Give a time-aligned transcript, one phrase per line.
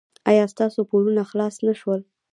[0.29, 2.01] ایا ستاسو پورونه خلاص نه شول؟